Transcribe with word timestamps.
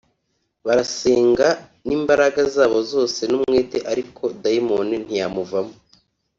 barasenga 0.65 1.47
n’imbaraga 1.85 2.41
zabo 2.55 2.77
zose 2.91 3.21
n’umwete 3.31 3.77
ariko 3.91 4.23
dayimoni 4.41 4.95
ntiyamuvamo 5.03 5.75